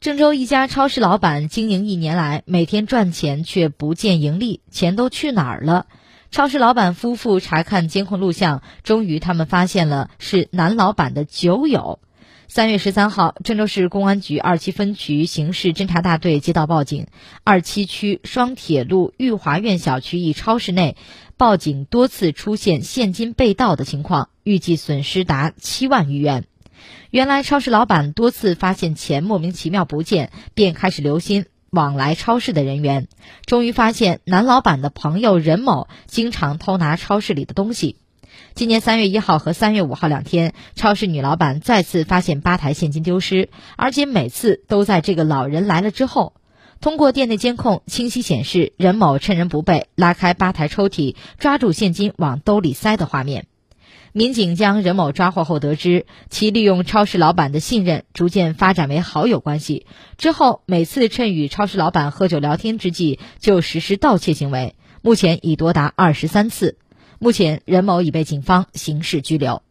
[0.00, 5.84] 郑州一家超市老板经营一年来，每天赚钱却不见盈利，钱都去哪儿了？
[6.30, 12.00] 超市老板夫妇查看监控录像，终于他们发现了是男老板的酒友。
[12.48, 17.06] 三月十三号，郑州市公安局二七分局刑事侦查大队接到报警，
[17.44, 20.96] 二七区双铁路裕华苑小区一超市内，
[21.36, 26.46] 报警多次出现现金被盗的情况，预计损失达七万余元。
[27.10, 33.08] 原来超市老板多次发现钱莫名其妙不见，便开始留心往来超市的人员，
[33.46, 37.96] 终于发现男老板的朋友任某经常偷拿超市里的东西。
[38.54, 46.34] 今年三月一号和三月五号两天，超市女老板再次发现吧台现金丢失，而且每次都在这个老人来了之后。
[46.80, 53.46] 通过店内监控清晰显示，任某趁人不备拉开吧台抽屉，抓住现金往兜里塞的画面。
[54.12, 59.86] 民警将任某抓获后，得知其利用超市老板的信任，逐渐发展为好友关系。
[60.18, 64.74] 之后，每次趁与超市老板喝酒聊天之际，就实施盗窃行为。
[65.02, 66.76] 目前已多达二十三次。
[67.18, 69.62] 目前，任某已被警方刑事拘留。